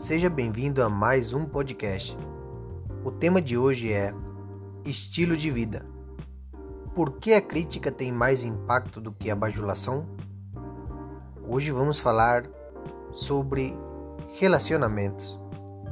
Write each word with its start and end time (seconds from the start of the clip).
Seja 0.00 0.30
bem-vindo 0.30 0.82
a 0.82 0.88
mais 0.88 1.34
um 1.34 1.44
podcast. 1.44 2.16
O 3.04 3.10
tema 3.10 3.38
de 3.38 3.58
hoje 3.58 3.92
é 3.92 4.14
Estilo 4.82 5.36
de 5.36 5.50
vida. 5.50 5.84
Por 6.94 7.18
que 7.18 7.34
a 7.34 7.42
crítica 7.42 7.92
tem 7.92 8.10
mais 8.10 8.42
impacto 8.42 8.98
do 8.98 9.12
que 9.12 9.30
a 9.30 9.36
bajulação? 9.36 10.08
Hoje 11.46 11.70
vamos 11.70 11.98
falar 11.98 12.44
sobre 13.10 13.76
relacionamentos. 14.38 15.38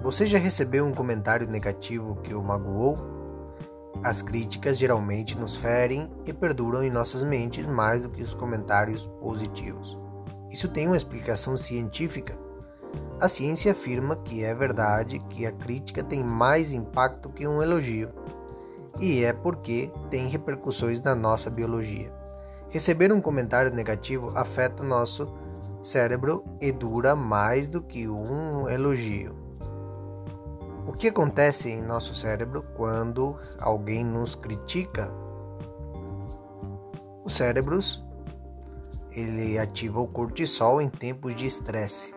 Você 0.02 0.26
já 0.26 0.38
recebeu 0.38 0.86
um 0.86 0.94
comentário 0.94 1.46
negativo 1.46 2.16
que 2.22 2.32
o 2.32 2.42
magoou? 2.42 2.96
As 4.02 4.22
críticas 4.22 4.78
geralmente 4.78 5.36
nos 5.36 5.58
ferem 5.58 6.10
e 6.24 6.32
perduram 6.32 6.82
em 6.82 6.90
nossas 6.90 7.22
mentes 7.22 7.66
mais 7.66 8.00
do 8.00 8.08
que 8.08 8.22
os 8.22 8.32
comentários 8.32 9.06
positivos. 9.20 9.98
Isso 10.50 10.66
tem 10.66 10.86
uma 10.86 10.96
explicação 10.96 11.58
científica 11.58 12.47
a 13.20 13.28
ciência 13.28 13.72
afirma 13.72 14.16
que 14.16 14.44
é 14.44 14.54
verdade 14.54 15.18
que 15.30 15.44
a 15.44 15.52
crítica 15.52 16.02
tem 16.04 16.22
mais 16.22 16.72
impacto 16.72 17.28
que 17.28 17.46
um 17.46 17.62
elogio, 17.62 18.10
e 19.00 19.24
é 19.24 19.32
porque 19.32 19.90
tem 20.10 20.28
repercussões 20.28 21.00
na 21.00 21.14
nossa 21.14 21.50
biologia. 21.50 22.12
Receber 22.68 23.12
um 23.12 23.20
comentário 23.20 23.72
negativo 23.72 24.30
afeta 24.36 24.82
nosso 24.82 25.28
cérebro 25.82 26.44
e 26.60 26.70
dura 26.70 27.16
mais 27.16 27.66
do 27.66 27.82
que 27.82 28.08
um 28.08 28.68
elogio. 28.68 29.34
O 30.86 30.92
que 30.92 31.08
acontece 31.08 31.70
em 31.70 31.82
nosso 31.82 32.14
cérebro 32.14 32.64
quando 32.74 33.36
alguém 33.60 34.04
nos 34.04 34.34
critica? 34.34 35.10
Os 37.24 37.34
cérebros 37.34 38.04
ele 39.10 39.58
ativa 39.58 40.00
o 40.00 40.06
cortisol 40.06 40.80
em 40.80 40.88
tempos 40.88 41.34
de 41.34 41.46
estresse. 41.46 42.14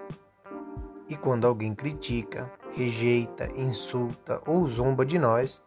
E 1.11 1.17
quando 1.17 1.45
alguém 1.45 1.75
critica, 1.75 2.49
rejeita, 2.71 3.51
insulta 3.57 4.41
ou 4.47 4.65
zomba 4.65 5.05
de 5.05 5.19
nós, 5.19 5.61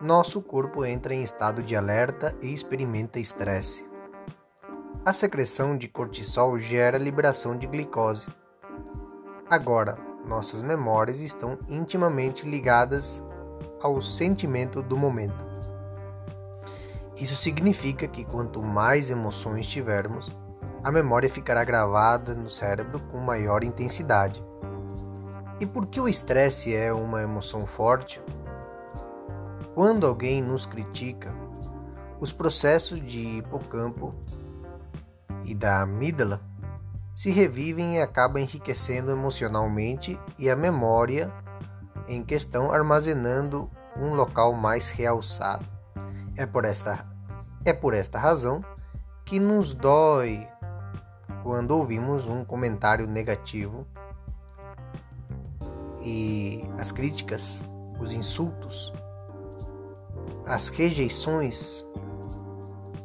nosso 0.00 0.40
corpo 0.40 0.84
entra 0.84 1.12
em 1.12 1.24
estado 1.24 1.64
de 1.64 1.74
alerta 1.74 2.32
e 2.40 2.54
experimenta 2.54 3.18
estresse. 3.18 3.84
A 5.04 5.12
secreção 5.12 5.76
de 5.76 5.88
cortisol 5.88 6.60
gera 6.60 6.96
liberação 6.96 7.56
de 7.58 7.66
glicose. 7.66 8.30
Agora, 9.50 9.98
nossas 10.28 10.62
memórias 10.62 11.18
estão 11.18 11.58
intimamente 11.68 12.48
ligadas 12.48 13.20
ao 13.80 14.00
sentimento 14.00 14.80
do 14.80 14.96
momento. 14.96 15.44
Isso 17.16 17.34
significa 17.34 18.06
que 18.06 18.24
quanto 18.24 18.62
mais 18.62 19.10
emoções 19.10 19.66
tivermos, 19.66 20.30
a 20.84 20.92
memória 20.92 21.28
ficará 21.28 21.64
gravada 21.64 22.32
no 22.32 22.48
cérebro 22.48 23.00
com 23.10 23.18
maior 23.18 23.64
intensidade. 23.64 24.51
E 25.62 25.66
por 25.66 25.86
que 25.86 26.00
o 26.00 26.08
estresse 26.08 26.74
é 26.74 26.92
uma 26.92 27.22
emoção 27.22 27.64
forte? 27.64 28.20
Quando 29.76 30.08
alguém 30.08 30.42
nos 30.42 30.66
critica, 30.66 31.32
os 32.18 32.32
processos 32.32 33.00
de 33.00 33.38
hipocampo 33.38 34.12
e 35.44 35.54
da 35.54 35.80
amígdala 35.80 36.40
se 37.14 37.30
revivem 37.30 37.94
e 37.94 38.00
acabam 38.00 38.42
enriquecendo 38.42 39.12
emocionalmente 39.12 40.18
e 40.36 40.50
a 40.50 40.56
memória 40.56 41.32
em 42.08 42.24
questão 42.24 42.72
armazenando 42.72 43.70
um 43.96 44.14
local 44.14 44.52
mais 44.54 44.90
realçado. 44.90 45.64
É 46.36 46.44
por 46.44 46.64
esta, 46.64 47.06
é 47.64 47.72
por 47.72 47.94
esta 47.94 48.18
razão 48.18 48.64
que 49.24 49.38
nos 49.38 49.76
dói 49.76 50.44
quando 51.44 51.70
ouvimos 51.70 52.26
um 52.26 52.44
comentário 52.44 53.06
negativo 53.06 53.86
e 56.04 56.64
as 56.78 56.90
críticas, 56.92 57.62
os 58.00 58.12
insultos, 58.12 58.92
as 60.46 60.68
rejeições, 60.68 61.84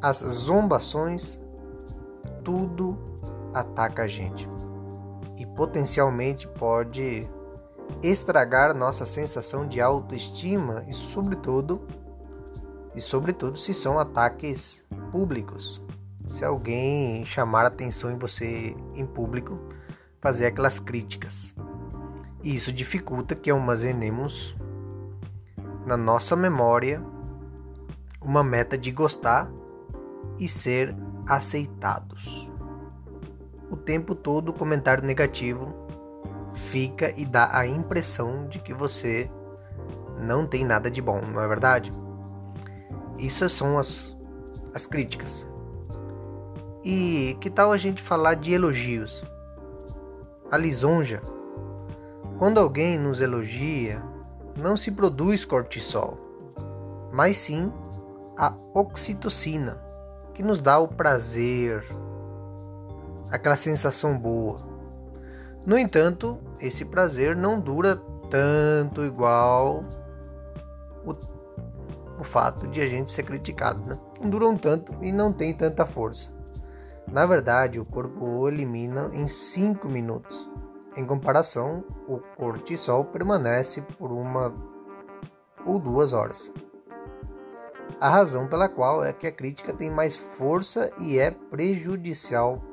as 0.02 0.18
zombações, 0.18 1.42
tudo 2.44 2.98
ataca 3.54 4.04
a 4.04 4.08
gente 4.08 4.48
e 5.38 5.46
potencialmente 5.46 6.48
pode 6.48 7.28
estragar 8.02 8.74
nossa 8.74 9.06
sensação 9.06 9.68
de 9.68 9.80
autoestima 9.80 10.84
e 10.88 10.94
sobretudo 10.94 11.88
e 12.96 13.02
sobretudo 13.02 13.58
se 13.58 13.74
são 13.74 14.00
ataques 14.00 14.84
públicos. 15.12 15.82
Se 16.30 16.44
alguém 16.44 17.24
chamar 17.26 17.66
atenção 17.66 18.12
em 18.12 18.18
você 18.18 18.76
em 18.96 19.06
público, 19.06 19.58
fazer 20.20 20.48
aquelas 20.48 20.80
críticas. 20.80 21.56
Isso 22.48 22.72
dificulta 22.72 23.36
que 23.36 23.52
armazenemos 23.52 24.56
na 25.86 25.98
nossa 25.98 26.34
memória 26.34 27.04
uma 28.22 28.42
meta 28.42 28.78
de 28.78 28.90
gostar 28.90 29.52
e 30.40 30.48
ser 30.48 30.96
aceitados. 31.28 32.50
O 33.70 33.76
tempo 33.76 34.16
todo 34.16 34.48
o 34.48 34.54
comentário 34.54 35.04
negativo 35.04 35.76
fica 36.54 37.14
e 37.20 37.26
dá 37.26 37.50
a 37.52 37.68
impressão 37.68 38.48
de 38.48 38.60
que 38.60 38.74
você 38.74 39.30
não 40.18 40.48
tem 40.48 40.64
nada 40.64 40.90
de 40.90 41.02
bom, 41.02 41.20
não 41.20 41.42
é 41.42 41.48
verdade? 41.50 41.92
Isso 43.18 43.50
são 43.50 43.78
as, 43.78 44.18
as 44.74 44.86
críticas. 44.86 45.46
E 46.82 47.36
que 47.42 47.50
tal 47.50 47.74
a 47.74 47.78
gente 47.78 48.02
falar 48.02 48.36
de 48.36 48.54
elogios? 48.54 49.22
A 50.50 50.56
lisonja 50.56 51.20
quando 52.38 52.60
alguém 52.60 53.00
nos 53.00 53.20
elogia, 53.20 54.02
não 54.56 54.78
se 54.78 54.92
produz 54.92 55.44
cortisol, 55.44 56.18
mas 57.12 57.38
sim 57.38 57.72
a 58.38 58.54
oxitocina, 58.74 59.82
que 60.34 60.44
nos 60.44 60.62
dá 60.62 60.78
o 60.78 60.88
prazer, 60.88 61.84
aquela 63.32 63.56
sensação 63.56 64.18
boa. 64.18 64.58
No 65.66 65.78
entanto, 65.78 66.38
esse 66.60 66.86
prazer 66.86 67.36
não 67.36 67.60
dura 67.60 68.00
tanto 68.30 69.04
igual 69.04 69.82
o, 71.04 71.12
o 72.20 72.24
fato 72.24 72.68
de 72.68 72.82
a 72.82 72.88
gente 72.88 73.10
ser 73.10 73.24
criticado, 73.24 73.90
né? 73.90 73.98
Não 74.22 74.30
dura 74.30 74.48
um 74.48 74.58
tanto 74.58 74.94
e 75.02 75.12
não 75.12 75.34
tem 75.34 75.54
tanta 75.54 75.86
força. 75.86 76.30
Na 77.12 77.26
verdade, 77.26 77.80
o 77.80 77.86
corpo 77.86 78.24
o 78.24 78.48
elimina 78.48 79.10
em 79.14 79.28
5 79.28 79.88
minutos. 79.90 80.48
Em 80.98 81.06
comparação, 81.06 81.84
o 82.08 82.18
cortisol 82.36 83.06
permanece 83.06 83.84
por 84.00 84.12
uma 84.12 84.52
ou 85.64 85.78
duas 85.78 86.12
horas. 86.12 86.52
A 88.02 88.10
razão 88.10 88.48
pela 88.48 88.68
qual 88.68 89.06
é 89.06 89.14
que 89.14 89.28
a 89.28 89.32
crítica 89.32 89.72
tem 89.72 89.92
mais 89.92 90.16
força 90.16 90.92
e 91.00 91.20
é 91.20 91.30
prejudicial 91.30 92.64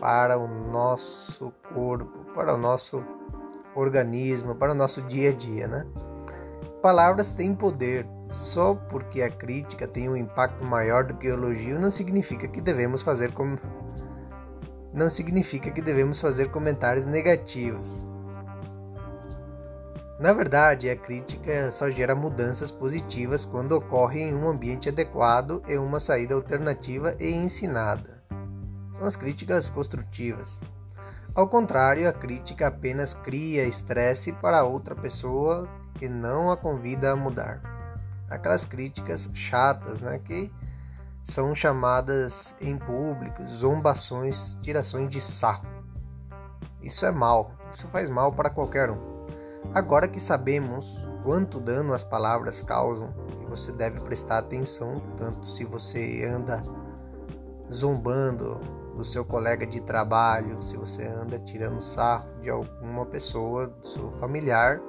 para 0.00 0.36
o 0.36 0.48
nosso 0.48 1.52
corpo, 1.72 2.24
para 2.34 2.54
o 2.54 2.58
nosso 2.58 3.04
organismo, 3.76 4.56
para 4.56 4.72
o 4.72 4.74
nosso 4.74 5.00
dia 5.02 5.30
a 5.30 5.32
dia, 5.32 5.68
né? 5.68 5.86
Palavras 6.82 7.30
têm 7.30 7.54
poder. 7.54 8.04
Só 8.32 8.74
porque 8.74 9.22
a 9.22 9.30
crítica 9.30 9.88
tem 9.88 10.08
um 10.08 10.16
impacto 10.16 10.64
maior 10.64 11.04
do 11.04 11.14
que 11.14 11.28
o 11.28 11.32
elogio 11.32 11.80
não 11.80 11.90
significa 11.90 12.46
que 12.46 12.60
devemos 12.60 13.02
fazer 13.02 13.32
como 13.32 13.58
não 14.92 15.08
significa 15.08 15.70
que 15.70 15.80
devemos 15.80 16.20
fazer 16.20 16.50
comentários 16.50 17.04
negativos. 17.04 18.04
Na 20.18 20.34
verdade, 20.34 20.90
a 20.90 20.96
crítica 20.96 21.70
só 21.70 21.88
gera 21.88 22.14
mudanças 22.14 22.70
positivas 22.70 23.46
quando 23.46 23.72
ocorre 23.72 24.20
em 24.20 24.34
um 24.34 24.50
ambiente 24.50 24.88
adequado 24.88 25.62
e 25.66 25.78
uma 25.78 25.98
saída 25.98 26.34
alternativa 26.34 27.16
e 27.18 27.30
ensinada. 27.30 28.22
São 28.94 29.06
as 29.06 29.16
críticas 29.16 29.70
construtivas. 29.70 30.60
Ao 31.34 31.48
contrário, 31.48 32.06
a 32.06 32.12
crítica 32.12 32.66
apenas 32.66 33.14
cria 33.14 33.64
estresse 33.64 34.30
para 34.32 34.62
outra 34.62 34.94
pessoa 34.94 35.66
que 35.94 36.06
não 36.06 36.50
a 36.50 36.56
convida 36.56 37.12
a 37.12 37.16
mudar. 37.16 37.62
Aquelas 38.28 38.66
críticas 38.66 39.30
chatas, 39.32 40.00
né, 40.00 40.20
que 40.22 40.52
são 41.30 41.54
chamadas 41.54 42.54
em 42.60 42.76
público 42.76 43.46
zombações, 43.48 44.58
tirações 44.60 45.08
de 45.08 45.20
sarro. 45.20 45.66
Isso 46.82 47.06
é 47.06 47.10
mal, 47.10 47.52
isso 47.70 47.86
faz 47.88 48.10
mal 48.10 48.32
para 48.32 48.50
qualquer 48.50 48.90
um. 48.90 48.98
Agora 49.72 50.08
que 50.08 50.18
sabemos 50.18 51.06
quanto 51.22 51.60
dano 51.60 51.92
as 51.92 52.02
palavras 52.02 52.62
causam, 52.62 53.14
você 53.48 53.72
deve 53.72 54.00
prestar 54.00 54.38
atenção, 54.38 55.00
tanto 55.16 55.46
se 55.46 55.64
você 55.64 56.24
anda 56.24 56.62
zombando 57.72 58.58
do 58.96 59.04
seu 59.04 59.24
colega 59.24 59.66
de 59.66 59.80
trabalho, 59.80 60.62
se 60.62 60.76
você 60.76 61.06
anda 61.06 61.38
tirando 61.38 61.80
sarro 61.80 62.28
de 62.40 62.50
alguma 62.50 63.06
pessoa, 63.06 63.68
do 63.68 63.86
seu 63.86 64.10
familiar, 64.18 64.80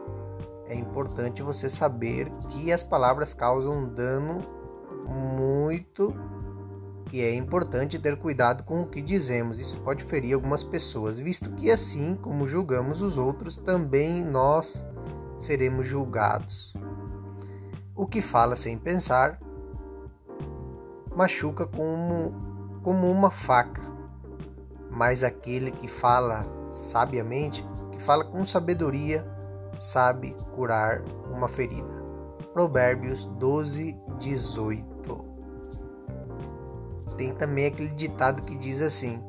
é 0.68 0.76
importante 0.76 1.42
você 1.42 1.70
saber 1.70 2.30
que 2.50 2.72
as 2.72 2.82
palavras 2.82 3.34
causam 3.34 3.88
dano 3.88 4.40
muito 5.12 6.14
E 7.12 7.20
é 7.20 7.36
importante 7.36 8.00
ter 8.00 8.16
cuidado 8.18 8.64
com 8.64 8.82
o 8.82 8.88
que 8.88 9.02
dizemos, 9.02 9.60
isso 9.60 9.78
pode 9.82 10.04
ferir 10.06 10.34
algumas 10.34 10.64
pessoas, 10.64 11.20
visto 11.20 11.52
que 11.52 11.70
assim 11.70 12.16
como 12.16 12.48
julgamos 12.48 13.02
os 13.02 13.18
outros, 13.18 13.58
também 13.58 14.24
nós 14.24 14.88
seremos 15.38 15.86
julgados. 15.86 16.74
O 17.94 18.08
que 18.08 18.22
fala 18.22 18.56
sem 18.56 18.78
pensar 18.78 19.40
machuca 21.14 21.68
como, 21.68 22.34
como 22.82 23.12
uma 23.12 23.30
faca, 23.30 23.82
mas 24.90 25.24
aquele 25.24 25.72
que 25.72 25.88
fala 25.88 26.42
sabiamente, 26.72 27.66
que 27.92 28.02
fala 28.02 28.24
com 28.24 28.44
sabedoria, 28.44 29.26
sabe 29.80 30.34
curar 30.56 31.02
uma 31.30 31.48
ferida. 31.48 32.02
Provérbios 32.54 33.26
12, 33.26 33.98
18. 34.20 34.91
Tem 37.22 37.36
também 37.36 37.68
aquele 37.68 37.90
ditado 37.90 38.42
que 38.42 38.56
diz 38.56 38.82
assim: 38.82 39.22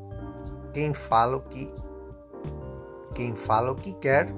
quem 0.73 0.95
fala 0.95 1.37
o 1.37 1.43
que 1.43 1.69
quem 3.13 3.37
fala 3.37 3.71
o 3.71 3.75
que 3.75 3.93
quer, 3.93 4.33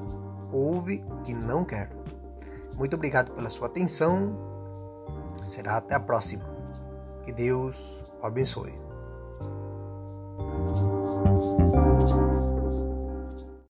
ouve 0.50 1.04
o 1.08 1.22
que 1.22 1.32
não 1.32 1.64
quer. 1.64 1.88
Muito 2.76 2.96
obrigado 2.96 3.30
pela 3.30 3.48
sua 3.48 3.68
atenção. 3.68 4.36
Será 5.40 5.76
até 5.76 5.94
a 5.94 6.00
próxima. 6.00 6.42
Que 7.22 7.30
Deus 7.30 8.02
o 8.20 8.26
abençoe. 8.26 8.74